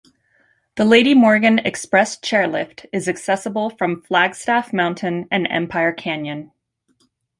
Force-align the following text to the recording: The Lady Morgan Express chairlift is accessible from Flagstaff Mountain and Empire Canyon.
The 0.77 0.83
Lady 0.83 1.13
Morgan 1.13 1.59
Express 1.59 2.17
chairlift 2.19 2.87
is 2.91 3.07
accessible 3.07 3.69
from 3.69 4.01
Flagstaff 4.01 4.73
Mountain 4.73 5.27
and 5.29 5.45
Empire 5.51 5.93
Canyon. 5.93 6.51